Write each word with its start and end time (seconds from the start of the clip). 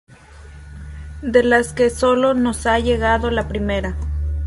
De 1.21 1.43
las 1.43 1.73
que 1.73 1.91
sólo 1.91 2.33
nos 2.33 2.65
ha 2.65 2.79
llegado 2.79 3.29
la 3.29 3.47
primera. 3.47 3.95